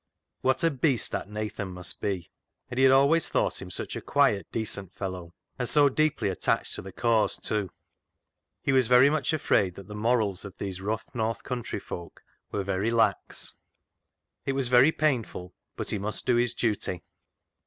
What 0.41 0.63
a 0.63 0.71
beast 0.71 1.11
that 1.11 1.29
Nathan 1.29 1.67
must 1.69 2.01
be! 2.01 2.31
And 2.71 2.79
he 2.79 2.85
had 2.85 2.91
always 2.91 3.29
thought 3.29 3.61
him 3.61 3.69
such 3.69 3.95
a 3.95 4.01
quiet, 4.01 4.47
decent 4.51 4.91
fellow. 4.95 5.35
And 5.59 5.69
so 5.69 5.89
deeply 5.89 6.29
attached 6.29 6.73
to 6.73 6.81
the 6.81 6.91
cause, 6.91 7.37
too! 7.37 7.69
He 8.63 8.71
was 8.71 8.87
very 8.87 9.11
much 9.11 9.31
afraid 9.31 9.75
that 9.75 9.87
the 9.87 9.93
morals 9.93 10.43
of 10.43 10.57
these 10.57 10.81
rough 10.81 11.05
north 11.13 11.43
country 11.43 11.79
folk 11.79 12.23
were 12.51 12.63
very 12.63 12.89
lax. 12.89 13.53
It 14.43 14.53
was 14.53 14.69
very 14.69 14.91
painful, 14.91 15.53
but 15.75 15.91
he 15.91 15.99
must 15.99 16.25
do 16.25 16.35
his 16.35 16.55
duty. 16.55 17.03